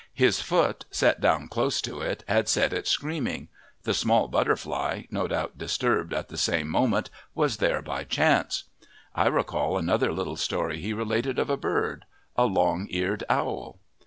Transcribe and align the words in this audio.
His 0.15 0.41
foot, 0.41 0.85
set 0.89 1.21
down 1.21 1.47
close 1.47 1.79
to 1.83 1.99
it, 2.01 2.23
had 2.27 2.49
set 2.49 2.73
it 2.73 2.87
screaming; 2.87 3.49
the 3.83 3.93
small 3.93 4.27
butterfly, 4.27 5.03
no 5.11 5.27
doubt 5.27 5.59
disturbed 5.59 6.11
at 6.11 6.27
the 6.29 6.37
same 6.39 6.67
moment, 6.67 7.11
was 7.35 7.57
there 7.57 7.83
by 7.83 8.03
chance. 8.05 8.63
I 9.13 9.27
recall 9.27 9.73
here 9.73 9.79
another 9.81 10.11
little 10.11 10.37
story 10.37 10.79
he 10.81 10.91
related 10.91 11.37
of 11.37 11.51
a 11.51 11.55
bird 11.55 12.05
a 12.35 12.45
long 12.45 12.87
eared 12.89 13.23
owl. 13.29 13.79